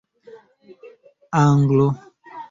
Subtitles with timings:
[1.43, 1.85] Anglo